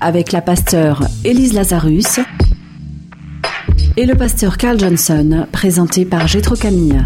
[0.00, 2.20] avec la pasteure Élise Lazarus
[3.96, 7.02] et le pasteur Carl Johnson, présenté par Gétro Camille.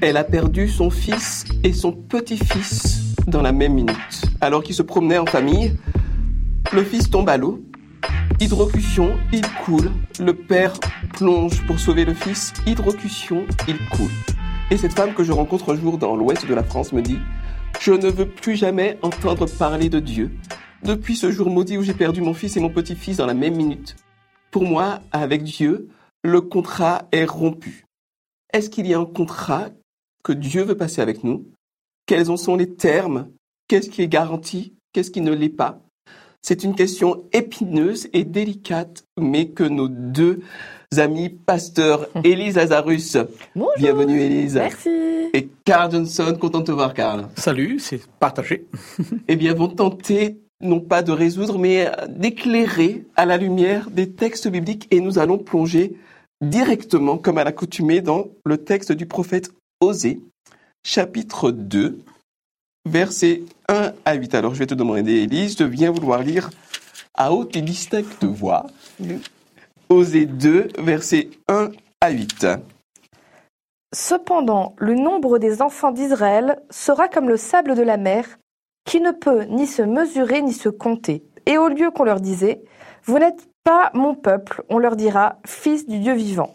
[0.00, 4.22] Elle a perdu son fils et son petit-fils dans la même minute.
[4.40, 5.76] Alors qu'ils se promenaient en famille,
[6.72, 7.62] le fils tombe à l'eau.
[8.40, 9.90] Hydrocution, il coule.
[10.18, 10.72] Le père
[11.12, 12.52] plonge pour sauver le fils.
[12.66, 14.10] Hydrocution, il coule.
[14.70, 17.18] Et cette femme que je rencontre un jour dans l'ouest de la France me dit
[17.80, 20.32] Je ne veux plus jamais entendre parler de Dieu.
[20.84, 23.56] Depuis ce jour maudit où j'ai perdu mon fils et mon petit-fils dans la même
[23.56, 23.96] minute.
[24.50, 25.88] Pour moi, avec Dieu,
[26.22, 27.84] le contrat est rompu.
[28.52, 29.70] Est-ce qu'il y a un contrat
[30.22, 31.46] que Dieu veut passer avec nous?
[32.06, 33.28] Quels en sont les termes?
[33.66, 34.74] Qu'est-ce qui est garanti?
[34.92, 35.80] Qu'est-ce qui ne l'est pas?
[36.42, 40.40] C'est une question épineuse et délicate, mais que nos deux
[40.98, 43.16] amis pasteurs, Élise Lazarus,
[43.56, 43.72] Bonjour.
[43.78, 44.90] bienvenue Élise, Merci.
[45.32, 48.66] et Carl Johnson, content de te voir Carl, Salut, c'est partagé.
[49.28, 54.48] eh bien vont tenter non pas de résoudre, mais d'éclairer à la lumière des textes
[54.48, 55.96] bibliques et nous allons plonger
[56.40, 60.20] directement, comme à l'accoutumée, dans le texte du prophète Osée,
[60.84, 61.98] chapitre 2,
[62.86, 64.34] versets 1 à 8.
[64.34, 66.50] Alors je vais te demander, Élise, de bien vouloir lire
[67.14, 68.66] à haute et distincte voix.
[69.88, 72.46] Osée 2, versets 1 à 8.
[73.94, 78.26] Cependant, le nombre des enfants d'Israël sera comme le sable de la mer,
[78.84, 81.24] qui ne peut ni se mesurer ni se compter.
[81.46, 82.62] Et au lieu qu'on leur disait,
[83.04, 86.54] Vous n'êtes pas mon peuple, on leur dira, Fils du Dieu vivant.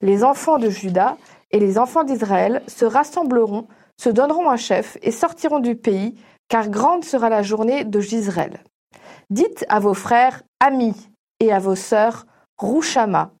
[0.00, 1.16] Les enfants de Juda
[1.50, 3.66] et les enfants d'Israël se rassembleront,
[4.00, 6.14] se donneront un chef et sortiront du pays,
[6.48, 8.62] car grande sera la journée de Gisraël.
[9.28, 12.26] Dites à vos frères, amis, et à vos sœurs,
[12.58, 13.32] Rouchama.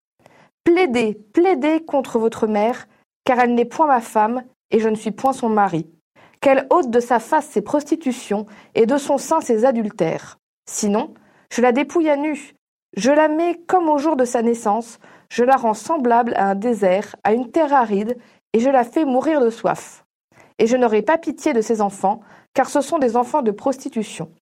[0.64, 2.86] Plaidez, plaidez contre votre mère,
[3.24, 5.90] car elle n'est point ma femme, et je ne suis point son mari.
[6.40, 10.38] Qu'elle ôte de sa face ses prostitutions, et de son sein ses adultères.
[10.68, 11.14] Sinon,
[11.52, 12.54] je la dépouille à nu,
[12.96, 16.54] je la mets comme au jour de sa naissance, je la rends semblable à un
[16.54, 18.16] désert, à une terre aride,
[18.52, 20.04] et je la fais mourir de soif.
[20.58, 22.20] Et je n'aurai pas pitié de ses enfants,
[22.52, 24.32] car ce sont des enfants de prostitution.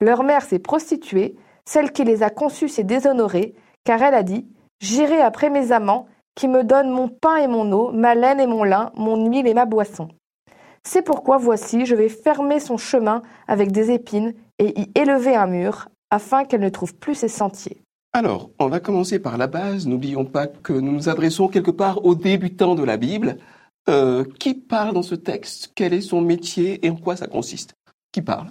[0.00, 4.46] Leur mère s'est prostituée, celle qui les a conçus s'est déshonorée, car elle a dit
[4.80, 8.46] J'irai après mes amants, qui me donnent mon pain et mon eau, ma laine et
[8.46, 10.08] mon lin, mon huile et ma boisson.
[10.86, 15.48] C'est pourquoi voici, je vais fermer son chemin avec des épines et y élever un
[15.48, 17.82] mur, afin qu'elle ne trouve plus ses sentiers.
[18.12, 19.88] Alors, on va commencer par la base.
[19.88, 23.38] N'oublions pas que nous nous adressons quelque part aux débutants de la Bible.
[23.88, 25.72] Euh, qui parle dans ce texte?
[25.74, 27.74] Quel est son métier et en quoi ça consiste?
[28.12, 28.46] Qui parle?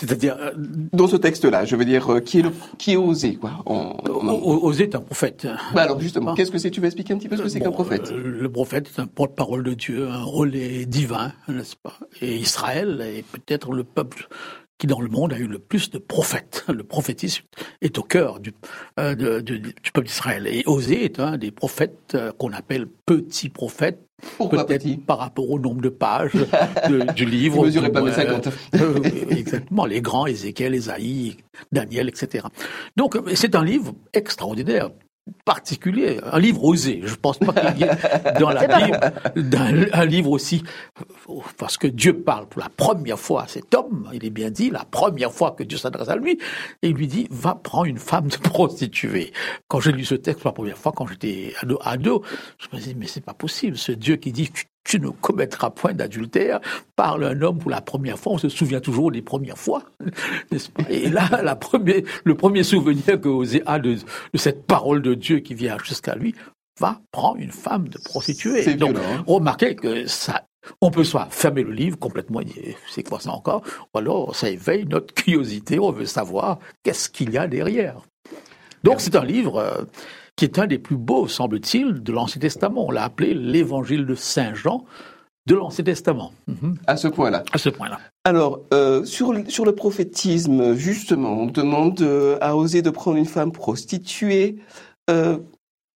[0.00, 3.34] C'est-à-dire, euh, Dans ce texte-là, je veux dire, euh, qui est, le, qui est osé
[3.36, 5.46] quoi en- en- O- Osée est un prophète.
[5.74, 7.60] Bah alors justement, qu'est-ce que c'est Tu vas expliquer un petit peu ce que c'est
[7.60, 8.10] qu'un prophète?
[8.10, 11.98] euh, Le prophète est un porte-parole de Dieu, un relais divin, n'est-ce pas?
[12.22, 14.28] Et Israël est peut-être le peuple
[14.80, 16.64] qui dans le monde a eu le plus de prophètes.
[16.68, 17.44] Le prophétisme
[17.82, 18.52] est au cœur du,
[18.98, 20.46] euh, de- de- du peuple d'Israël.
[20.46, 24.00] Et Osée est un des prophètes euh, qu'on appelle petits prophètes,
[24.38, 24.96] Pourquoi peut-être petit?
[24.96, 26.32] par rapport au nombre de pages
[26.88, 27.58] de- du livre.
[27.58, 28.48] Il mesurait pas mes 50.
[28.76, 31.36] euh, exactement, les grands, Ézéchiel, Ésaïe,
[31.72, 32.46] Daniel, etc.
[32.96, 34.90] Donc c'est un livre extraordinaire,
[35.44, 37.00] particulier, un livre osé.
[37.04, 38.98] Je pense pas qu'il y ait dans la Bible
[39.92, 40.62] un livre aussi,
[41.56, 44.70] parce que Dieu parle pour la première fois à cet homme, il est bien dit,
[44.70, 46.38] la première fois que Dieu s'adresse à lui,
[46.82, 49.32] et il lui dit, va prendre une femme de prostituée.
[49.68, 52.22] Quand j'ai lu ce texte pour la première fois, quand j'étais ado, ado,
[52.58, 54.64] je me dis, mais c'est pas possible, ce Dieu qui dit, tu
[54.98, 56.60] ne commettras point d'adultère,
[56.96, 59.84] parle un homme pour la première fois, on se souvient toujours des premières fois,
[60.50, 60.84] n'est-ce pas?
[60.88, 65.14] Et là, la première, le premier souvenir que Osée a de, de cette parole de
[65.14, 66.34] Dieu qui vient jusqu'à lui,
[66.78, 68.74] va prendre une femme de prostituée.
[68.74, 69.24] Donc, violent, hein.
[69.26, 70.46] remarquez que ça,
[70.80, 72.40] on peut soit fermer le livre complètement,
[72.90, 73.62] c'est quoi ça encore,
[73.94, 78.00] ou alors ça éveille notre curiosité, on veut savoir qu'est-ce qu'il y a derrière.
[78.82, 79.84] Donc c'est un livre euh,
[80.40, 82.86] qui est un des plus beaux, semble-t-il, de l'Ancien Testament.
[82.86, 84.86] On l'a appelé l'évangile de Saint Jean
[85.46, 86.78] de l'Ancien Testament, Mhm.
[86.86, 87.42] À ce point-là.
[87.52, 87.98] à ce point-là.
[88.24, 93.18] Alors, euh, sur, le- sur le prophétisme, justement, on demande euh, à oser de prendre
[93.18, 94.56] une femme prostituée.
[95.10, 95.36] Euh,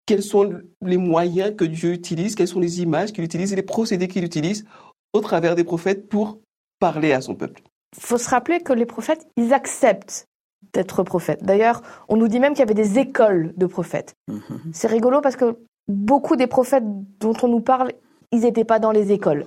[0.04, 0.52] quels sont
[0.84, 2.34] les moyens que Dieu utilise?
[2.34, 4.66] Quelles sont les images qu'il utilise et les procédés qu'il utilise
[5.14, 6.38] au travers des prophètes pour
[6.80, 7.62] parler à son peuple?
[7.96, 10.26] Il faut se rappeler que les prophètes, ils acceptent
[10.74, 11.42] d'être prophète.
[11.42, 14.14] D'ailleurs, on nous dit même qu'il y avait des écoles de prophètes.
[14.28, 14.72] Mhm.
[14.72, 15.56] C'est rigolo parce que
[15.88, 16.84] beaucoup des prophètes
[17.20, 17.92] dont on nous parle,
[18.32, 19.46] ils n'étaient pas dans les écoles.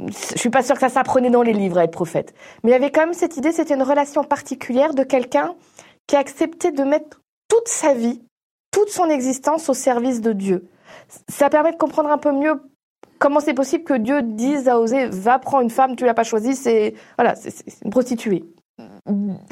[0.00, 2.34] Je suis pas sûre que ça s'apprenait dans les livres à être prophète.
[2.62, 5.54] Mais il y avait quand même cette idée, c'était une relation particulière de quelqu'un
[6.06, 8.22] qui a accepté de mettre toute sa vie,
[8.70, 10.68] toute son existence au service de Dieu.
[11.28, 12.60] Ça permet de comprendre un peu mieux
[13.18, 16.24] comment c'est possible que Dieu dise à Osée, va prendre une femme, tu l'as pas
[16.24, 18.44] choisie, c'est voilà, c'est c'est une prostituée.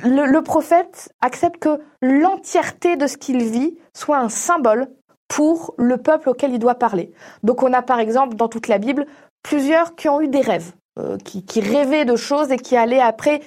[0.02, 4.88] Le, le prophète accepte que l'entièreté de ce qu'il vit soit un symbole
[5.28, 7.12] pour le peuple auquel il doit parler.
[7.42, 9.06] Donc on a par exemple dans toute la Bible
[9.42, 13.00] plusieurs qui ont eu des rêves, euh, qui, qui rêvaient de choses et qui allaient
[13.00, 13.40] après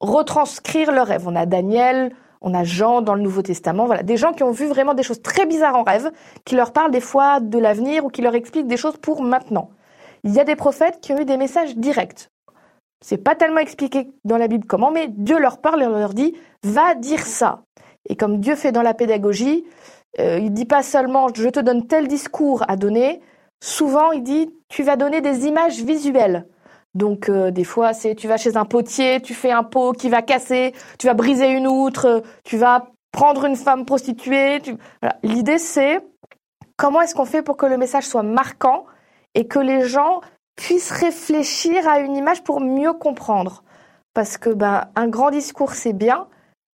[0.00, 1.26] retranscrire leurs rêves.
[1.26, 4.50] On a Daniel, on a Jean dans le Nouveau Testament, voilà, des gens qui ont
[4.50, 6.12] vu vraiment des choses très bizarres en rêve,
[6.44, 9.70] qui leur parlent des fois de l'avenir ou qui leur expliquent des choses pour maintenant.
[10.24, 12.28] Il y a des prophètes qui ont eu des messages directs.
[13.00, 16.34] C'est pas tellement expliqué dans la Bible comment, mais Dieu leur parle et leur dit
[16.62, 17.62] va dire ça.
[18.08, 19.64] Et comme Dieu fait dans la pédagogie,
[20.20, 23.20] euh, il dit pas seulement je te donne tel discours à donner.
[23.62, 26.46] Souvent, il dit tu vas donner des images visuelles.
[26.94, 30.08] Donc euh, des fois, c'est tu vas chez un potier, tu fais un pot qui
[30.08, 34.60] va casser, tu vas briser une outre, tu vas prendre une femme prostituée.
[35.22, 36.00] L'idée, c'est
[36.76, 38.84] comment est-ce qu'on fait pour que le message soit marquant
[39.34, 40.20] et que les gens
[40.56, 43.62] puissent réfléchir à une image pour mieux comprendre.
[44.14, 46.28] Parce que ben un grand discours c'est bien,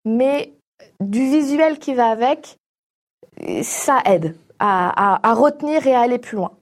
[0.04, 0.52] mais
[1.00, 2.58] du visuel qui va avec,
[3.62, 6.52] ça aide à, à- à retenir et à aller plus loin.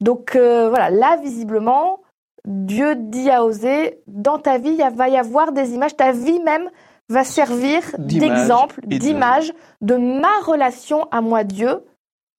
[0.00, 2.00] Donc euh, voilà, là visiblement,
[2.46, 6.40] Dieu dit à Osée, dans ta vie, il va y avoir des images, ta vie
[6.40, 6.70] même
[7.08, 7.82] va servir
[8.20, 11.84] d'exemple, de- d'image de ma relation à moi Dieu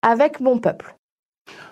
[0.01, 0.95] avec mon peuple.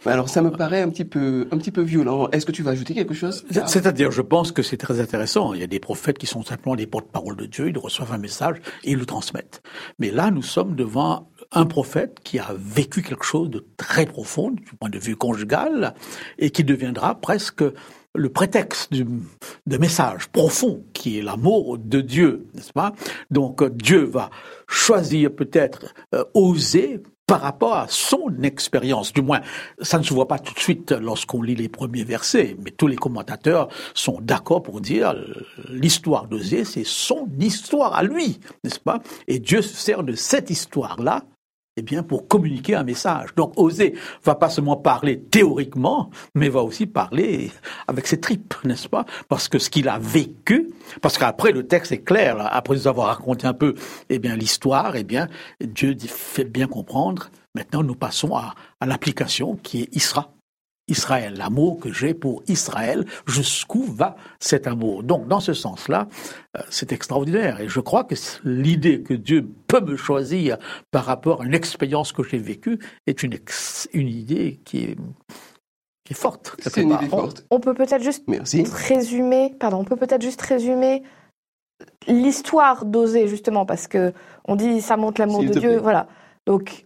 [0.06, 2.28] Alors ça me paraît un petit peu, un petit peu violent.
[2.32, 3.46] Est-ce que tu vas ajouter quelque chose?
[3.52, 5.54] C'est- C'est-à-dire, je pense que c'est très intéressant.
[5.54, 8.18] Il y a des prophètes qui sont simplement des porte-parole de Dieu, ils reçoivent un
[8.18, 9.62] message et ils le transmettent.
[10.00, 14.52] Mais là, nous sommes devant un prophète qui a vécu quelque chose de très profond
[14.52, 15.94] du point de vue conjugal
[16.40, 17.64] et qui deviendra presque
[18.14, 19.06] le prétexte du,
[19.68, 22.94] de message profond qui est l'amour de Dieu, n'est-ce pas?
[23.30, 24.30] Donc Dieu va
[24.68, 27.02] choisir peut-être euh, oser
[27.32, 29.14] par rapport à son expérience.
[29.14, 29.40] Du moins,
[29.82, 32.88] ça ne se voit pas tout de suite lorsqu'on lit les premiers versets, mais tous
[32.88, 35.16] les commentateurs sont d'accord pour dire
[35.70, 39.00] l'histoire d'Osée, c'est son histoire à lui, n'est-ce pas?
[39.30, 41.24] Et Dieu se sert de cette histoire-là
[41.78, 43.30] eh bien, pour communiquer un message.
[43.36, 47.52] Donc, Osée va pas seulement parler théoriquement, mais va aussi parler
[47.88, 49.06] avec ses tripes, n'est-ce pas?
[49.30, 50.70] Parce que ce qu'il a vécu,
[51.02, 53.76] parce qu'après le texte est clair, après nous avoir raconté un peu,
[54.10, 55.28] eh bien, l'histoire, eh bien,
[55.62, 57.30] Dieu fait bien comprendre.
[57.56, 60.34] Maintenant, nous passons à, à l'application qui est Isra.
[60.88, 66.08] Israël, l'amour que j'ai pour Israël, jusqu'où va cet amour Donc, dans ce sens-là,
[66.58, 67.62] euh, c'est extraordinaire.
[67.62, 70.58] Et je crois que l'idée que Dieu peut me choisir
[70.92, 74.98] par rapport à une expérience que j'ai vécue est une, ex- une idée qui est,
[76.04, 76.56] qui est forte.
[76.58, 77.02] quelque C'est une part.
[77.04, 77.46] idée forte.
[77.52, 78.64] On peut peut-être juste Merci.
[78.64, 81.04] résumer, pardon, on peut peut-être juste résumer
[82.08, 84.14] l'histoire d'Osée justement parce que
[84.46, 85.78] on dit ça montre l'amour de Dieu, plaît.
[85.78, 86.08] voilà.
[86.46, 86.86] Donc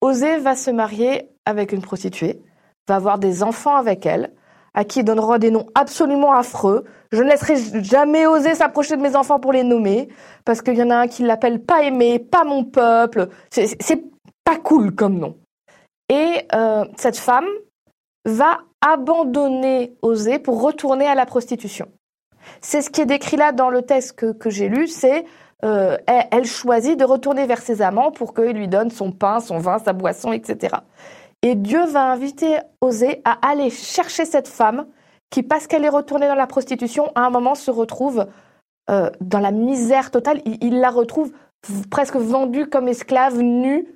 [0.00, 2.40] Osée va se marier avec une prostituée,
[2.90, 4.32] va avoir des enfants avec elle,
[4.74, 6.84] à qui il donnera des noms absolument affreux.
[7.12, 10.08] Je ne laisserai jamais oser s'approcher de mes enfants pour les nommer
[10.44, 13.28] parce qu'il y en a un qui l'appelle pas aimé, pas mon peuple.
[13.50, 13.76] C'est-
[14.44, 15.36] pas cool comme nom.
[16.08, 17.46] Et euh, cette femme
[18.24, 21.86] va abandonner Osée pour retourner à la prostitution.
[22.60, 25.24] C'est ce qui est décrit là dans le texte que, j'ai lu, c'est
[25.62, 29.40] euh, elle, elle choisit de retourner vers ses amants pour qu'ils lui donnent son pain,
[29.40, 30.76] son vin, sa boisson, etc.
[31.42, 34.86] Et Dieu va inviter Osée à aller chercher cette femme
[35.30, 38.26] qui, parce qu'elle est retournée dans la prostitution, à un moment se retrouve
[38.90, 40.42] euh, dans la misère totale.
[40.44, 41.32] Il, il la retrouve
[41.90, 43.86] presque vendue comme esclave, nue,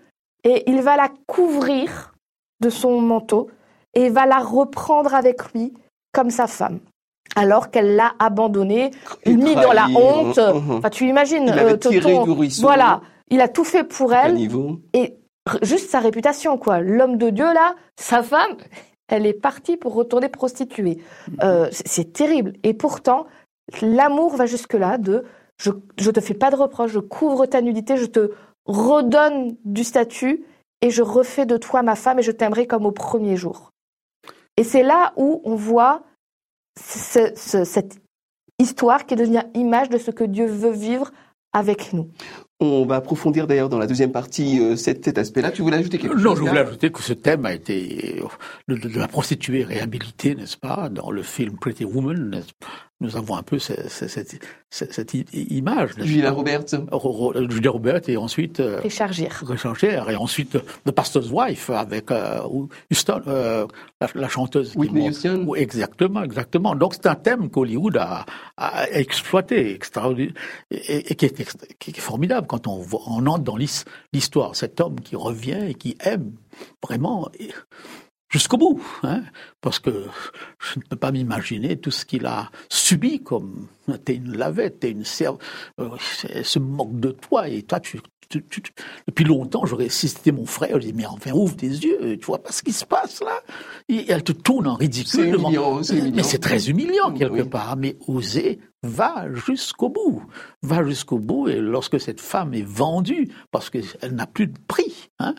[0.44, 2.14] et il va la couvrir
[2.60, 3.50] de son manteau
[3.94, 5.74] et va la reprendre avec lui
[6.12, 6.80] comme sa femme.
[7.36, 8.90] Alors qu'elle l'a abandonnée,
[9.26, 10.38] mis dans la honte.
[10.38, 10.76] mhm.
[10.78, 12.62] Enfin, tu imagines, Il avait euh, tiré du ruisseau.
[12.62, 14.36] voilà, il a tout fait pour elle
[14.92, 15.16] et
[15.62, 16.80] juste sa réputation, quoi.
[16.80, 18.56] L'homme de Dieu, là, sa femme,
[19.08, 21.02] elle est partie pour retourner prostituée.
[21.42, 22.54] Euh, c'est- c'est terrible.
[22.62, 23.26] Et pourtant,
[23.82, 25.24] l'amour va jusque-là de
[25.56, 28.32] je, je te fais pas de reproche, je couvre ta nudité, je te
[28.66, 30.44] redonne du statut
[30.80, 33.70] et je refais de toi ma femme et je t'aimerai comme au premier jour.
[34.56, 36.02] Et c'est là où on voit
[36.80, 38.00] ce- ce- cette
[38.58, 41.12] histoire qui devient image de ce que Dieu veut vivre
[41.52, 42.08] avec nous.
[42.60, 45.50] On va approfondir d'ailleurs dans la deuxième partie euh, cet, cet aspect-là.
[45.50, 48.26] Tu voulais ajouter quelque chose Non, je voulais ajouter que ce thème a été euh,
[48.68, 52.42] de, de- de la prostituée réhabilitée, n'est-ce pas, dans le film Pretty Woman.
[53.04, 55.90] Nous avons un peu cette, cette, cette image.
[55.98, 56.74] Julia Roberts.
[57.50, 59.42] Julia Roberts et ensuite euh, Richard Gere.
[59.46, 62.40] Richard Gere et ensuite The Pastor's Wife avec euh,
[62.90, 63.66] Houston, euh,
[64.14, 64.74] la, chanteuse.
[64.76, 65.54] Whitney Houston.
[65.54, 66.74] Exactement, exactement.
[66.74, 68.24] Donc c'est un thème qu'Hollywood a,
[68.56, 70.34] a, exploité extraordinaire
[70.70, 74.56] et, et qui, est, qui, est, formidable quand on, on entre dans l'histoire.
[74.56, 76.32] Cet homme qui revient et qui aime
[76.82, 77.28] vraiment.
[77.38, 77.50] Et,
[78.34, 79.22] jusqu'au bout, hein,
[79.60, 80.06] parce que
[80.58, 83.68] je ne peux pas m'imaginer tout ce qu'il a subi comme
[84.04, 85.38] t'es une lavette, t'es une serve,
[85.78, 85.90] euh,
[86.28, 88.00] elle se moque de toi et toi tu,
[89.06, 92.26] depuis longtemps, j'aurais, si c'était mon frère, je dis, mais enfin, ouvre tes yeux, tu
[92.26, 93.40] vois pas ce qui se passe là.
[93.88, 95.36] Et elle te tourne en ridicule.
[95.36, 95.80] Humiliant,
[96.12, 97.76] Mais c'est très humiliant quelque part.
[97.76, 100.24] Mais oser, va jusqu'au bout.
[100.62, 101.46] Va jusqu'au bout.
[101.46, 105.36] Et lorsque cette femme est vendue, parce qu'elle n'a plus de prix, hein,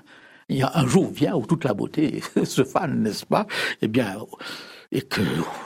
[0.50, 3.48] il y a un jour vient où toute la beauté se fane, n'est-ce pas?
[3.82, 4.18] Eh bien,
[4.92, 5.22] et que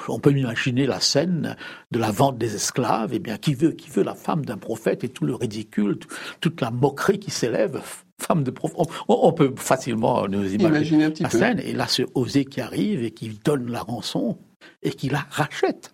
[0.07, 1.55] on peut imaginer la scène
[1.91, 3.13] de la vente des esclaves.
[3.13, 5.99] Eh bien, qui veut, qui veut la femme d'un prophète et tout le ridicule,
[6.41, 7.81] toute la moquerie qui s'élève.
[8.21, 11.61] Femme de prophète, on, peut facilement nous imaginer, un petit la scène.
[11.63, 14.37] Et là, ce osé qui arrive et qui donne la rançon
[14.81, 15.93] et qui la rachète.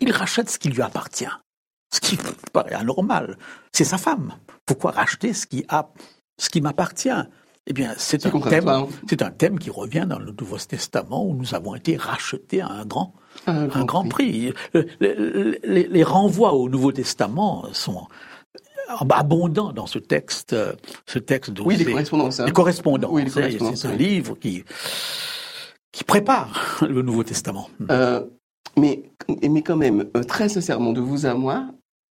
[0.00, 1.24] Il rachète ce qui lui appartient.
[1.92, 2.16] Ce qui
[2.52, 3.36] paraît anormal.
[3.72, 4.34] C'est sa femme.
[4.64, 5.90] Pourquoi racheter ce qui a,
[6.38, 7.10] ce qui m'appartient?
[7.70, 8.68] Eh bien, c'est un thème,
[9.08, 12.66] c'est un thème qui revient dans le Nouveau Testament où nous avons été rachetés à
[12.66, 13.14] un grand,
[13.46, 14.52] un, grand, prix.
[14.98, 18.08] Les, renvois au Nouveau Testament sont
[18.88, 20.56] abondants dans ce texte,
[21.06, 22.40] ce texte Oui, les correspondances.
[22.40, 22.46] Hein.
[22.46, 23.12] Les correspondances.
[23.12, 23.30] Oui,
[23.76, 24.64] c'est un livre qui
[25.92, 27.70] qui prépare le Nouveau Testament.
[27.88, 28.24] Euh,
[28.76, 29.04] mais,
[29.48, 31.66] mais quand même, euh, très sincèrement, de vous à moi,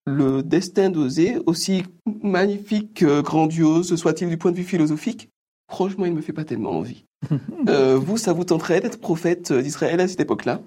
[0.06, 1.82] le destin d'Osée, aussi
[2.22, 5.30] magnifique, grandiose soit-il du point de vue philosophique,
[5.68, 7.04] franchement, il ne me fait pas tellement envie.
[7.68, 10.60] Euh, vous, ça vous tenterait d'être prophète d'Israël à cette époque-là?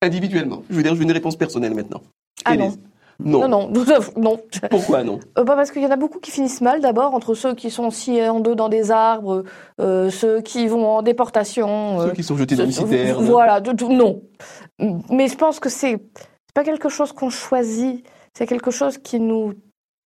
[0.00, 0.62] Individuellement.
[0.70, 2.00] Je veux dire, je veux une réponse personnelle maintenant.
[2.46, 2.72] Ah non.
[3.24, 3.46] Non.
[3.46, 3.70] Non,
[4.16, 4.38] non,
[4.70, 5.20] Pourquoi non?
[5.38, 7.70] Euh, bah Parce qu'il y en a beaucoup qui finissent mal d'abord, entre ceux qui
[7.70, 9.44] sont sciés en deux dans des arbres,
[9.80, 12.00] euh, ceux qui vont en déportation.
[12.00, 13.24] ceux qui sont jetés dans une citerne.
[13.24, 14.22] Voilà, de, non.
[15.10, 15.98] Mais je pense que c'est
[16.54, 18.04] pas quelque chose qu'on choisit,
[18.36, 19.54] c'est quelque chose qui nous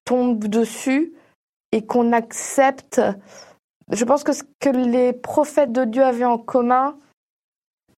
[0.05, 1.15] tombe dessus
[1.73, 3.01] et qu'on accepte
[3.93, 6.99] je pense que ce que les prophètes de Dieu avaient en commun,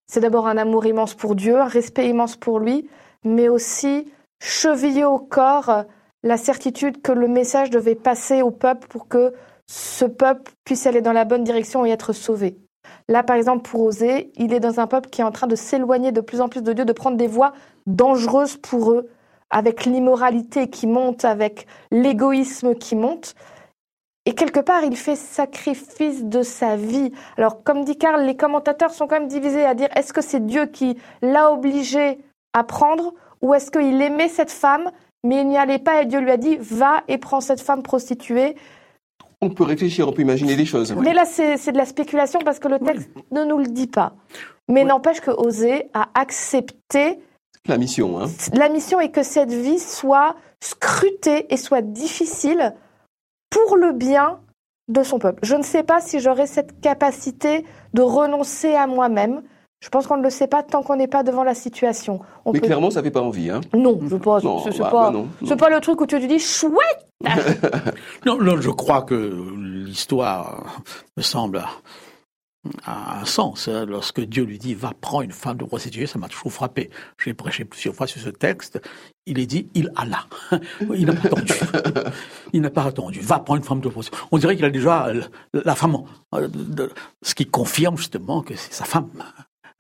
[0.07, 2.89] c'est d'abord un amour immense pour Dieu, un respect immense pour lui,
[3.25, 5.85] mais aussi cheviller au corps
[6.23, 9.33] la certitude que le message devait passer au peuple pour que
[9.67, 12.59] ce peuple puisse aller dans la bonne direction et être sauvé.
[13.09, 15.57] Là, par exemple, pour Osée, il est dans un peuple qui est en train de
[15.57, 17.53] s'éloigner de plus en plus de Dieu, de prendre des voies
[17.87, 19.09] dangereuses pour eux,
[19.51, 23.35] avec l'immoralité qui monte, avec l'égoïsme qui monte.
[24.29, 27.13] Et quelque part, il fait sacrifice de sa vie.
[27.39, 30.45] Alors, comme dit Karl, les commentateurs sont quand même divisés à dire est-ce que c'est
[30.45, 32.19] Dieu qui l'a obligé
[32.53, 34.91] à prendre ou est-ce qu'il aimait cette femme
[35.25, 37.83] mais il n'y allait pas et Dieu lui a dit va et prends cette femme
[37.83, 38.55] prostituée.
[39.41, 40.95] On peut réfléchir, on peut imaginer des choses.
[40.95, 44.13] Mais là, c'est de la spéculation parce que le texte ne nous le dit pas.
[44.69, 47.19] Mais n'empêche que Osée a accepté
[47.67, 48.21] la mission.
[48.21, 48.27] Hein.
[48.53, 52.75] La mission est que cette vie soit scrutée et soit difficile
[53.51, 54.41] pour le bien
[54.89, 55.41] de son peuple.
[55.43, 57.65] Je ne sais pas si j'aurai cette capacité
[57.95, 59.43] de renoncer à moi-même.
[59.81, 62.21] Je pense qu'on ne le sait pas tant qu'on n'est pas devant la situation.
[62.53, 64.43] Mais clairement, ça fait pas envie, hein Non, je pense.
[64.65, 67.07] C'est bah, pas, bah pas le truc où tu te dis chouette.
[68.27, 69.15] non, non, je crois que
[69.57, 70.83] l'histoire
[71.17, 71.63] me semble
[72.85, 73.69] a un sens.
[73.69, 73.87] Hein.
[73.87, 76.91] Lorsque Dieu lui dit va prendre une femme de prostituée, ça m'a toujours frappé.
[77.23, 78.81] J'ai prêché plusieurs fois sur ce texte.
[79.27, 80.27] Il est dit il alla.
[80.95, 81.53] Il n'a pas attendu.
[82.53, 83.21] Il n'a pas attendu.
[83.21, 84.19] Va prendre une femme de prostituée.
[84.33, 85.13] On dirait qu'il a déjà
[85.53, 85.99] la femme,
[86.35, 86.49] euh,
[87.23, 89.11] ce qui confirme justement que c'est sa femme,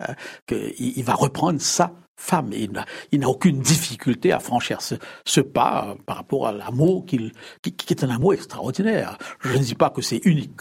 [0.01, 0.15] hein.
[0.47, 2.53] qu'il va reprendre sa femme.
[2.53, 7.33] Il n'a aucune difficulté à franchir ce, pas par rapport à l'amour qui,
[7.63, 9.17] qui est un amour extraordinaire.
[9.41, 10.61] Je ne dis pas que c'est unique.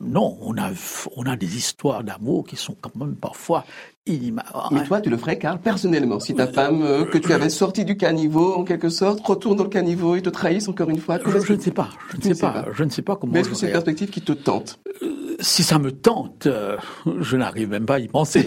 [0.00, 0.70] Non, on a,
[1.16, 3.64] on a des histoires d'amour qui sont quand même parfois
[4.04, 4.68] inimaginables.
[4.70, 7.86] Mais toi, tu le ferais, Karl, personnellement, si ta femme, euh, que tu avais sorti
[7.86, 11.18] du caniveau, en quelque sorte, retourne dans le caniveau et te trahisse encore une fois
[11.24, 13.32] Je, ne sais pas, je ne sais, pas, je ne sais pas comment.
[13.32, 14.78] Mais est-ce que c'est une perspective qui te tente?
[15.02, 16.76] Euh, Si ça me tente, euh,
[17.20, 18.46] je n'arrive même pas à y penser.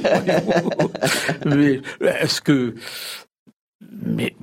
[1.45, 2.75] mais est-ce que...
[4.03, 4.36] Mais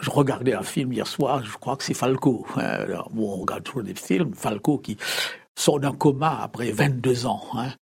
[0.00, 2.46] je regardais un film hier soir, je crois que c'est Falco.
[2.56, 2.86] Hein.
[3.16, 4.34] on regarde toujours des films.
[4.34, 4.96] Falco qui
[5.56, 7.42] sort d'un coma après 22 ans.
[7.54, 7.72] Hein.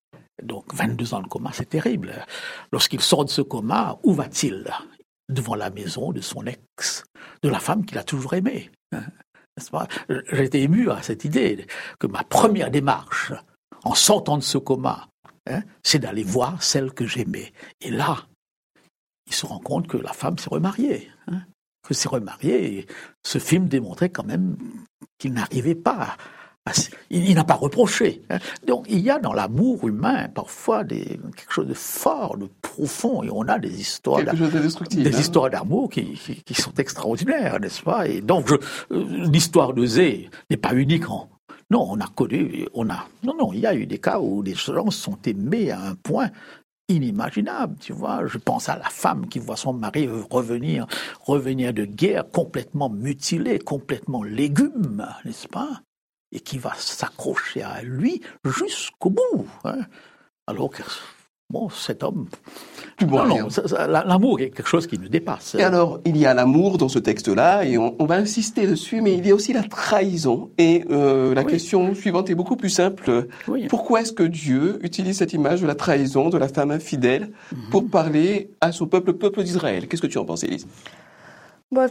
[0.42, 2.14] Donc 22 ans de coma, c'est terrible.
[2.72, 4.70] Lorsqu'il sort de ce coma, où va-t-il?
[5.28, 7.04] Devant la maison de son ex,
[7.42, 8.70] de la femme qu'il a toujours aimée.
[8.92, 9.02] Hein.
[10.32, 11.66] Été ému à cette idée
[11.98, 13.32] que ma première démarche,
[13.84, 15.08] en sortant de ce coma,
[15.82, 17.52] c'est d'aller voir celle que j'aimais.
[17.80, 18.26] Et là,
[19.26, 21.10] il se rend compte que la femme s'est remariée.
[21.86, 22.78] Que s'est remariée.
[22.78, 22.86] Et
[23.22, 24.56] ce film démontrait quand même
[25.18, 26.16] qu'il n'arrivait pas
[27.10, 28.22] il, n'a pas reproché.
[28.30, 28.38] Hein.
[28.66, 33.22] Donc il y a dans l'amour humain parfois des, quelque chose de fort, de profond,
[33.22, 35.18] et on a des histoires, des hein.
[35.18, 38.08] histoires d'amour qui, qui, sont extraordinaires, n'est-ce pas?
[38.08, 38.58] Et donc euh,
[38.90, 41.28] l'histoire de Zé n'est pas unique en,
[41.70, 44.42] non, on a connu, on a, non, non, il y a eu des cas où
[44.42, 46.30] des gens sont aimés à un point
[46.88, 48.26] inimaginable, tu vois.
[48.26, 50.86] Je pense à la femme qui voit son mari revenir,
[51.20, 55.82] revenir de guerre complètement mutilé, complètement légume, n'est-ce pas?
[56.32, 59.46] Et qui va s'accrocher à lui jusqu'au bout.
[59.64, 59.80] Hein.
[60.46, 60.82] Alors que,
[61.50, 62.26] bon, cet homme...
[63.02, 65.54] Bon, l'amour est quelque chose qui nous dépasse.
[65.54, 69.12] Et alors, il y a l'amour dans ce texte-là, et on, va insister dessus, mais
[69.14, 70.50] il y a aussi la trahison.
[70.56, 73.28] Et euh, la question suivante est beaucoup plus simple.
[73.68, 77.70] Pourquoi est-ce que Dieu utilise cette image de la trahison, de la femme infidèle, mhm.
[77.70, 79.88] pour parler à son peuple, le peuple d'Israël?
[79.88, 80.66] Qu'est-ce que tu en penses, Élise?
[81.72, 81.86] Bah,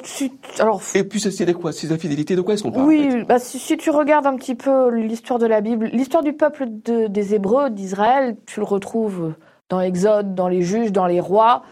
[0.59, 3.75] alors, et puis c'est quoi Ces infidélités, de quoi est-ce qu'on parle Oui, bah, si,
[3.75, 8.37] tu regardes un petit peu l'histoire de la Bible, l'histoire du peuple des Hébreux, d'Israël,
[8.45, 9.33] tu le retrouves
[9.69, 11.63] dans Exode, dans les juges, dans les rois.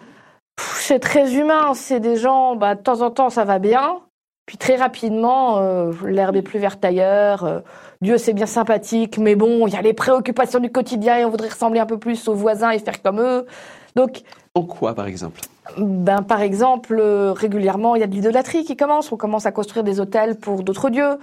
[0.60, 4.02] C'est très humain, c'est des gens, bah, de temps en temps ça va bien,
[4.46, 7.60] puis très rapidement, euh, l'herbe est plus verte ailleurs, euh,
[8.02, 11.30] Dieu c'est bien sympathique, mais bon, il y a les préoccupations du quotidien et on
[11.30, 13.48] voudrait ressembler un peu plus aux voisins et faire comme eux.
[13.96, 14.22] Donc,
[14.54, 15.42] en quoi, par exemple?
[15.78, 19.12] ben, par exemple, euh, régulièrement, il y a de l'idolâtrie qui commence.
[19.12, 21.18] On commence à construire des hôtels pour d'autres dieux.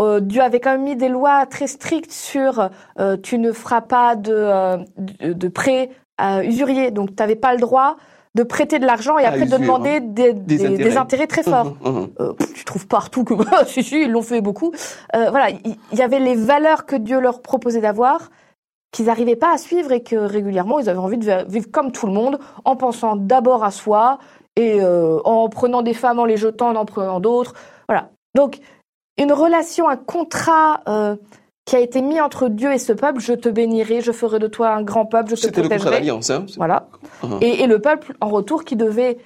[0.00, 3.80] Euh, Dieu avait quand même mis des lois très strictes sur euh, tu ne feras
[3.80, 4.78] pas de,
[5.22, 6.90] de, prêt à usurier.
[6.90, 7.96] Donc, tu n'avais pas le droit
[8.34, 11.28] de prêter de l'argent et après de demander des, des, intérêts.
[11.28, 11.76] très forts.
[11.82, 12.34] Mmh, mmh, mmh.
[12.54, 13.34] tu trouves partout que
[13.66, 14.72] si, si, ils l'ont fait beaucoup.
[15.12, 18.30] voilà, il y, avait les valeurs que Dieu leur proposait d'avoir
[18.94, 22.06] qu'ils n'arrivaient pas à suivre et que régulièrement ils avaient envie de vivre comme tout
[22.06, 24.18] le monde en pensant d'abord à soi
[24.56, 27.54] et euh, en prenant des femmes, en les jetant, en en prenant d'autres.
[27.88, 28.10] Voilà.
[28.36, 28.60] Donc
[29.18, 31.16] une relation, un contrat euh,
[31.64, 33.20] qui a été mis entre Dieu et ce peuple.
[33.20, 35.62] Je te bénirai, je ferai de toi un grand peuple, je te protégerai.
[35.62, 36.30] C'était le contrat d'alliance.
[36.30, 36.88] Hein voilà.
[37.22, 37.38] Uh-huh.
[37.40, 39.18] et, et le peuple en retour qui devait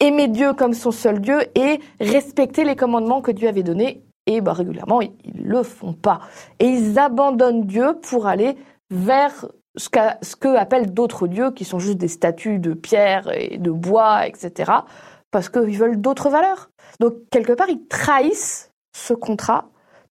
[0.00, 4.02] aimer Dieu comme son seul Dieu et respecter les commandements que Dieu avait donnés.
[4.26, 6.20] Et bah, régulièrement, ils, ne le font pas.
[6.58, 8.56] Et ils abandonnent Dieu pour aller
[8.90, 13.70] vers ce, que appellent d'autres dieux, qui sont juste des statues de pierre et de
[13.70, 14.72] bois, etc.,
[15.30, 16.70] parce qu'ils veulent d'autres valeurs.
[17.00, 19.68] Donc, quelque part, ils trahissent ce contrat,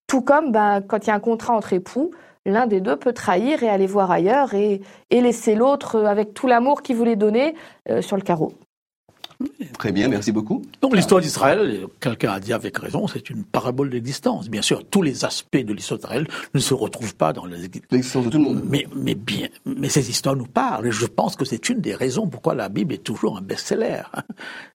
[0.08, 2.12] tout comme ben, quand il y a un contrat entre époux,
[2.46, 6.82] l'un des deux peut trahir et aller voir ailleurs et, laisser l'autre avec tout l'amour
[6.82, 7.56] qu'il voulait donner
[7.90, 8.54] euh, sur le carreau.
[9.78, 10.64] Très bien, merci beaucoup.
[10.82, 14.50] Donc l'histoire d'Israël, quelqu'un a dit avec raison, c'est une parabole d'existence.
[14.50, 18.30] Bien sûr, tous les aspects de l'histoire d'Israël ne se retrouvent pas dans l'existence de
[18.32, 18.64] tout le monde.
[18.66, 20.88] Mais, mais bien, mais ces histoires nous parlent.
[20.88, 24.04] Et je pense que c'est une des raisons pourquoi la Bible est toujours un best-seller.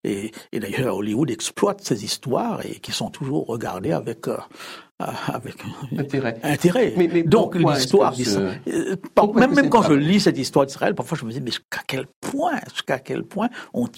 [0.05, 4.37] Et, et d'ailleurs, Hollywood exploite ces histoires et qui sont toujours regardées avec euh,
[5.27, 5.57] avec
[5.97, 6.39] intérêt.
[6.43, 6.95] intérêt.
[6.97, 8.61] Mais, Donc l'histoire d'Israël.
[8.69, 8.97] Euh,
[9.35, 12.07] même, même quand je lis cette histoire d'Israël, parfois je me dis mais jusqu'à quel
[12.21, 13.89] point, jusqu'à quel point ont,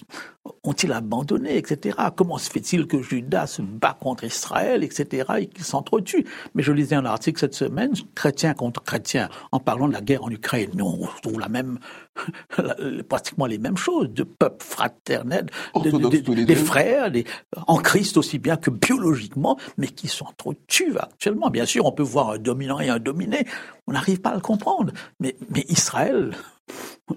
[0.62, 1.96] ont-ils abandonné, etc.
[2.14, 5.24] Comment se fait-il que Judas se bat contre Israël, etc.
[5.38, 9.88] et qu'ils s'entretuent Mais je lisais un article cette semaine, chrétien contre chrétien, en parlant
[9.88, 10.70] de la guerre en Ukraine.
[10.80, 11.78] On trouve la même,
[13.08, 15.46] pratiquement les mêmes choses, de peuples fraternels,
[15.82, 17.10] des frères,
[17.66, 21.50] en Christ aussi bien que biologiquement, mais qui s'entretuent actuellement.
[21.50, 23.46] Bien sûr, on peut voir un dominant et un dominé,
[23.86, 24.92] on n'arrive pas à le comprendre.
[25.20, 26.32] Mais, mais Israël,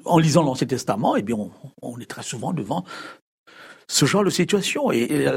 [0.06, 1.38] en lisant l'Ancien Testament, eh bien,
[1.82, 2.84] on, est très souvent devant
[3.88, 4.92] ce genre de situation.
[4.92, 5.28] Et,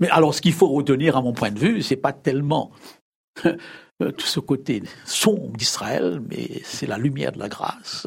[0.00, 2.70] mais alors, ce qu'il faut retenir, à mon point de vue, c'est pas tellement
[3.42, 8.06] tout ce côté sombre d'Israël, mais c'est la lumière de la grâce,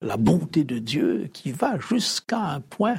[0.00, 2.96] la bonté de Dieu qui va jusqu'à un point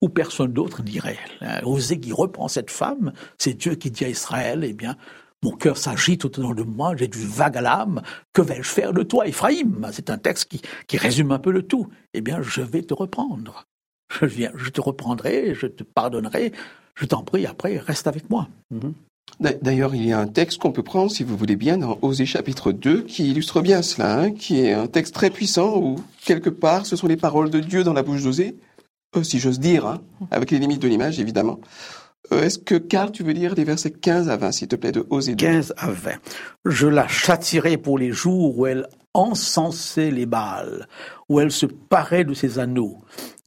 [0.00, 1.18] où personne d'autre n'irait.
[1.62, 4.96] Osée qui reprend cette femme, c'est Dieu qui dit à Israël, eh bien,
[5.42, 8.02] mon cœur s'agite autour de moi, j'ai du vague à l'âme.
[8.32, 11.62] Que vais-je faire de toi, Ephraïm C'est un texte qui, qui, résume un peu le
[11.62, 11.88] tout.
[12.12, 13.66] Eh bien, je vais te reprendre.
[14.20, 16.52] Je viens, je te reprendrai, je te pardonnerai.
[16.94, 18.48] Je t'en prie, après, reste avec moi.
[18.70, 18.92] Mhm.
[19.38, 22.26] D'ailleurs, il y a un texte qu'on peut prendre, si vous voulez bien, dans Osée
[22.26, 26.50] chapitre 2, qui illustre bien cela, hein, qui est un texte très puissant où, quelque
[26.50, 28.56] part, ce sont les paroles de Dieu dans la bouche d'Osée,
[29.16, 31.58] euh, si j'ose dire, hein, avec les limites de l'image, évidemment.
[32.32, 34.92] Euh, est-ce que, Karl, tu veux lire les versets 15 à 20, s'il te plaît,
[34.92, 36.10] de Osée 15 à 20.
[36.64, 40.86] Je la châtirai pour les jours où elle encensait les Baals,
[41.28, 42.98] où elle se parait de ses anneaux,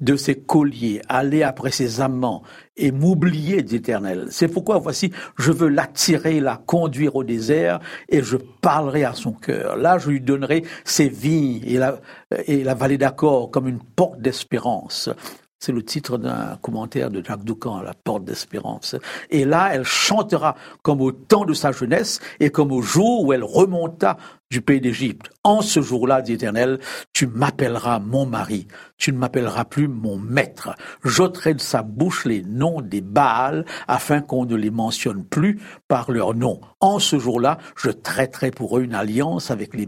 [0.02, 2.44] de ses colliers, allait après ses amants
[2.76, 4.28] et m'oubliait d'Éternel.
[4.30, 9.32] C'est pourquoi, voici, je veux l'attirer, la conduire au désert, et je parlerai à son
[9.32, 9.78] cœur.
[9.78, 12.02] Là, je lui donnerai ses vignes et la,
[12.46, 15.10] et la vallée d'accord comme une porte d'espérance
[15.66, 18.98] C'est le titre d'un commentaire de Jacques Doucan, La Porte d'Espérance.
[19.30, 23.32] Et là, elle chantera comme au temps de sa jeunesse et comme au jour où
[23.32, 24.18] elle remonta
[24.54, 25.32] du pays d'Égypte.
[25.44, 26.80] En ce jour-là, dit l'Éternel,
[27.12, 30.76] tu m'appelleras mon mari, tu ne m'appelleras plus mon maître.
[31.04, 36.12] J'ôterai de sa bouche les noms des Baals afin qu'on ne les mentionne plus par
[36.12, 36.62] leur nom.
[36.82, 39.88] En ce jour-là, je traiterai pour eux une alliance avec les,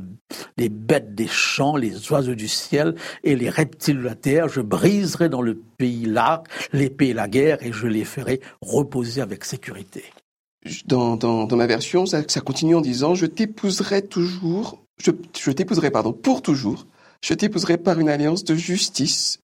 [0.69, 4.49] bêtes des champs, les oiseaux du ciel et les reptiles de la terre.
[4.49, 9.21] Je briserai dans le pays l'arc, l'épée et la guerre et je les ferai reposer
[9.21, 10.05] avec sécurité
[10.85, 15.51] dans, dans, dans, ma version, ça, ça, continue en disant Je t'épouserai toujours, je, je
[15.51, 16.87] t'épouserai, pardon, pour toujours.
[17.21, 19.39] Je t'épouserai par une alliance de justice,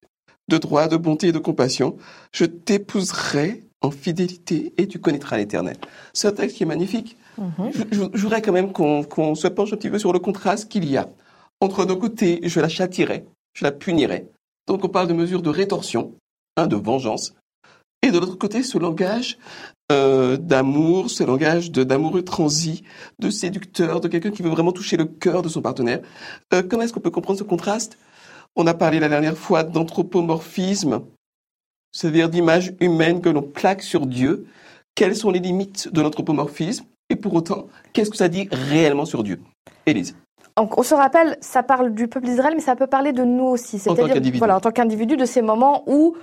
[0.47, 1.97] de droit, de bonté et de compassion.
[2.31, 5.77] Je t'épouserai en fidélité et tu connaîtras l'éternel.
[6.13, 7.17] C'est un texte qui est magnifique.
[7.39, 7.71] Mm-hmm.
[7.91, 10.69] je, je, voudrais quand même qu'on qu'on se penche un petit peu sur le contraste
[10.69, 11.09] qu'il y a.
[11.61, 14.27] Entre nos côtés, je la châtirai, je la punirai.
[14.67, 16.13] Donc on parle de mesures de rétorsion,
[16.57, 17.33] hein, de vengeance.
[18.09, 19.37] Et de l'autre côté, ce langage
[19.91, 22.83] euh, d'amour, ce langage d'amoureux transi,
[23.19, 25.99] de séducteur, de quelqu'un qui veut vraiment toucher le cœur de son partenaire.
[26.51, 27.99] Euh, comment est-ce qu'on peut comprendre ce contraste?
[28.55, 31.01] On a parlé la dernière fois d'anthropomorphisme,
[31.91, 34.47] c'est-à-dire d'image humaine que l'on plaque sur Dieu.
[34.95, 36.85] Quelles sont les limites de l'anthropomorphisme?
[37.11, 39.39] Et pour autant, qu'est-ce que ça dit réellement sur Dieu?
[39.85, 40.15] Élise
[40.57, 43.79] on se rappelle, ça parle du peuple d'Israël, mais ça peut parler de nous aussi.
[43.79, 46.17] C'est-à-dire, voilà, en tant qu'individu, de ces moments où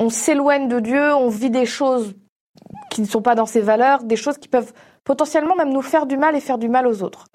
[0.00, 2.14] on s'éloigne de Dieu, on vit des choses
[2.90, 4.72] qui ne sont pas dans ses valeurs, des choses qui peuvent
[5.04, 7.26] potentiellement même nous faire du mal et faire du mal aux autres.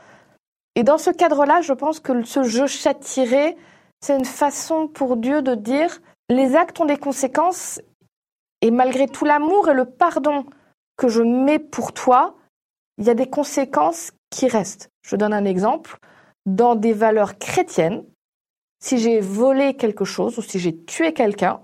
[0.76, 3.56] Et dans ce cadre-là, je pense que ce jeu châtirer,
[4.02, 7.80] c'est une façon pour Dieu de dire les actes ont des conséquences
[8.62, 10.45] et malgré tout l'amour et le pardon
[10.97, 12.36] que je mets pour toi,
[12.97, 14.89] il y a des conséquences qui restent.
[15.06, 15.97] Je donne un exemple.
[16.45, 18.04] Dans des valeurs chrétiennes,
[18.82, 21.62] si j'ai volé quelque chose ou si j'ai tué quelqu'un,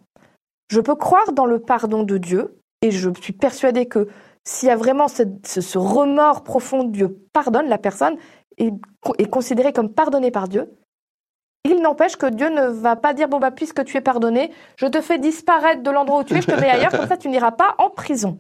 [0.70, 4.08] je peux croire dans le pardon de Dieu et je suis persuadée que
[4.46, 8.16] s'il y a vraiment ce, ce, remords profond, Dieu pardonne la personne
[8.58, 8.72] et
[9.18, 10.72] est considérée comme pardonnée par Dieu.
[11.66, 14.86] Il n'empêche que Dieu ne va pas dire bon bah puisque tu es pardonné, je
[14.86, 17.28] te fais disparaître de l'endroit où tu es, je te mets ailleurs, comme ça tu
[17.28, 18.40] n'iras pas en prison.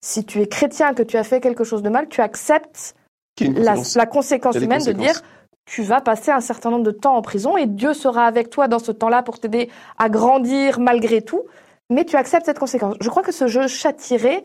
[0.00, 2.94] Si tu es chrétien, que tu as fait quelque chose de mal, tu acceptes
[3.40, 5.20] la, la, conséquence humaine de dire
[5.66, 8.68] tu vas passer un certain nombre de temps en prison et Dieu sera avec toi
[8.68, 11.42] dans ce temps-là pour t'aider à grandir malgré tout
[11.90, 12.96] mais tu acceptes cette conséquence.
[13.00, 14.44] Je crois que ce jeu châtirer,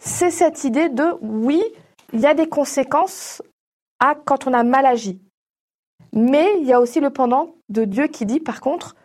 [0.00, 1.62] c'est cette idée de oui,
[2.12, 3.42] il y a des conséquences
[3.98, 5.20] à quand on a mal agi.
[6.12, 8.96] Mais il y a aussi le pendant de Dieu qui dit par contre,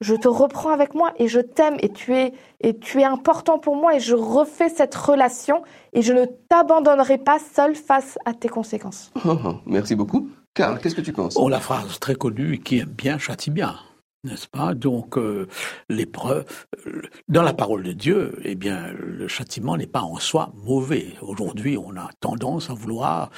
[0.00, 3.60] je te reprends avec moi et je t'aime et tu es et tu es important
[3.60, 8.32] pour moi et je refais cette relation et je ne t'abandonnerai pas seul face à
[8.34, 9.12] tes conséquences.
[9.66, 10.28] Merci beaucoup.
[10.54, 11.36] Karl, qu'est-ce que tu penses?
[11.36, 13.78] Oh, la phrase très connue qui aime bien châtie bien
[14.24, 14.74] n'est-ce pas?
[14.74, 15.48] Donc euh,
[15.88, 16.44] l'épreuve,
[16.86, 21.14] euh, dans la parole de Dieu, eh bien, le châtiment n'est pas en soi mauvais.
[21.20, 23.30] Aujourd'hui, on a tendance à vouloir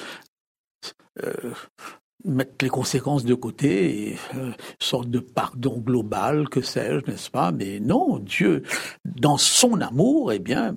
[1.23, 1.53] euh,
[2.23, 4.17] mettre les conséquences de côté, et,
[4.79, 7.51] sorte de pardon global, que sais-je, n'est-ce pas?
[7.51, 8.63] Mais non, Dieu,
[9.05, 10.75] dans son amour, eh bien,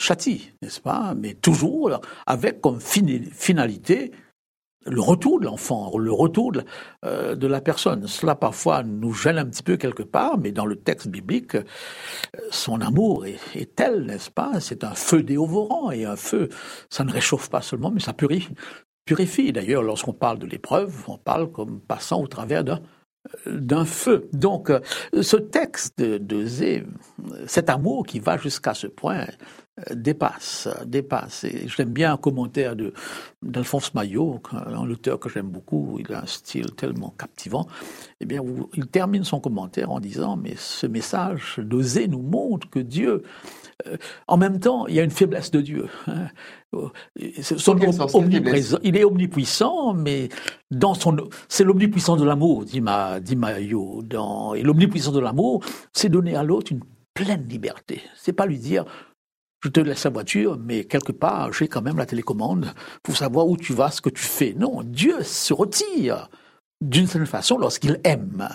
[0.00, 1.14] châtie, n'est-ce pas?
[1.14, 4.12] Mais toujours avec comme finalité
[4.86, 6.64] le retour de l'enfant, le retour de,
[7.04, 8.06] euh, de, la personne.
[8.06, 11.64] Cela parfois nous gêne un petit peu quelque part, mais dans le texte biblique, euh,
[12.50, 14.60] son amour est, est tel, n'est-ce pas?
[14.60, 16.48] C'est un feu dévorant et un feu,
[16.88, 18.54] ça ne réchauffe pas seulement, mais ça purifie.
[19.04, 19.52] purifie.
[19.52, 22.80] D'ailleurs, lorsqu'on parle de l'épreuve, on parle comme passant au travers d'un
[23.46, 24.28] d'un feu.
[24.32, 24.80] Donc, euh,
[25.20, 26.84] ce texte de Zé,
[27.46, 29.26] cet amour qui va jusqu'à ce point,
[29.94, 31.44] dépasse, dépasse.
[31.44, 32.92] Et j'aime bien un commentaire de
[33.42, 35.98] d'Alphonse Maillot, un auteur que j'aime beaucoup.
[35.98, 37.66] Il a un style tellement captivant.
[38.20, 38.42] Eh bien,
[38.74, 43.22] il termine son commentaire en disant mais ce message d'oser nous montre que Dieu
[43.86, 45.86] euh, en même temps, il y a une faiblesse de Dieu.
[46.06, 46.28] Hein.
[47.42, 47.76] Son
[48.14, 50.28] omniprésent, il est omnipuissant, mais
[50.70, 51.16] dans son,
[51.48, 54.02] c'est l'omnipuissance de l'amour, dit, ma, dit Maillot.
[54.02, 56.82] Dans, et l'omnipuissance de l'amour, c'est donner à l'autre une
[57.14, 58.02] pleine liberté.
[58.16, 58.84] C'est pas lui dire
[59.62, 63.46] je te laisse la voiture, mais quelque part, j'ai quand même la télécommande pour savoir
[63.46, 64.54] où tu vas, ce que tu fais.
[64.54, 66.28] Non, Dieu se retire
[66.80, 68.48] d'une certaine façon lorsqu'il aime.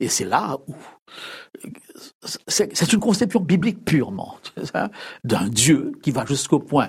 [0.00, 0.74] Et c'est là où
[2.46, 4.38] c'est une conception biblique purement
[5.24, 6.88] d'un Dieu qui va jusqu'au point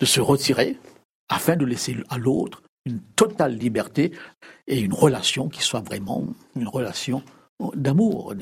[0.00, 0.78] de se retirer
[1.28, 4.12] afin de laisser à l'autre une totale liberté
[4.68, 7.22] et une relation qui soit vraiment une relation
[7.74, 8.34] d'amour.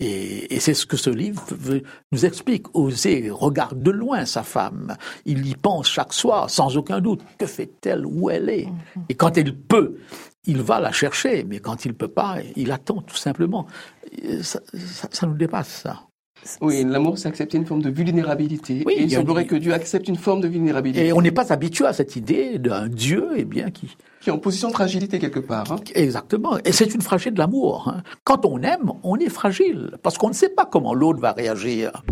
[0.00, 1.44] Et, c'est ce que ce livre
[2.12, 2.74] nous explique.
[2.74, 4.96] Oser regarde de loin sa femme.
[5.24, 7.22] Il y pense chaque soir, sans aucun doute.
[7.38, 8.06] Que fait-elle?
[8.06, 8.68] Où elle est?
[9.08, 9.98] Et quand elle peut,
[10.44, 11.44] il va la chercher.
[11.44, 13.66] Mais quand il peut pas, il attend tout simplement.
[14.42, 14.60] Ça,
[15.10, 16.07] ça nous dépasse, ça.
[16.60, 18.82] Oui, l'amour, c'est accepter une forme de vulnérabilité.
[18.86, 21.06] Oui, et il semblerait que Dieu accepte une forme de vulnérabilité.
[21.06, 23.96] Et on n'est pas habitué à cette idée d'un Dieu, eh bien, qui...
[24.20, 25.70] Qui est en position de fragilité quelque part.
[25.70, 25.76] Hein.
[25.94, 26.58] Exactement.
[26.64, 27.88] Et c'est une fragilité de l'amour.
[27.88, 28.02] Hein.
[28.24, 29.92] Quand on aime, on est fragile.
[30.02, 32.02] Parce qu'on ne sait pas comment l'autre va réagir.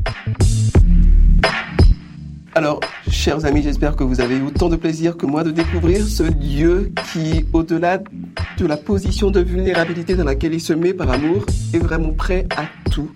[2.54, 6.06] Alors, chers amis, j'espère que vous avez eu autant de plaisir que moi de découvrir
[6.06, 11.10] ce Dieu qui, au-delà de la position de vulnérabilité dans laquelle il se met par
[11.10, 13.10] amour, est vraiment prêt à tout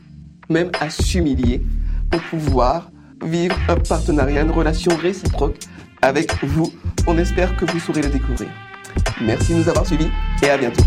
[0.51, 1.63] même à s'humilier
[2.11, 2.91] pour pouvoir
[3.25, 5.57] vivre un partenariat, une relation réciproque
[6.03, 6.73] avec vous.
[7.07, 8.51] On espère que vous saurez le découvrir.
[9.21, 10.09] Merci de nous avoir suivis
[10.43, 10.85] et à bientôt.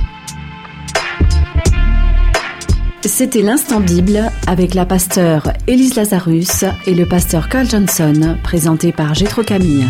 [3.05, 9.13] C'était l'instant Bible avec la pasteur Elise Lazarus et le pasteur Carl Johnson, présenté par
[9.13, 9.85] Gétro Camille.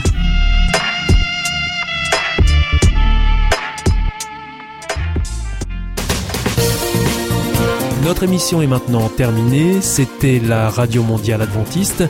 [8.04, 9.82] Notre émission est maintenant terminée.
[9.82, 12.04] C'était la Radio Mondiale Adventiste,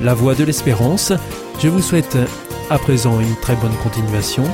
[0.00, 1.12] la voix de l'espérance.
[1.60, 2.16] Je vous souhaite
[2.70, 4.44] à présent une très bonne continuation.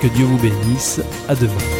[0.00, 1.02] Que Dieu vous bénisse.
[1.28, 1.77] À demain.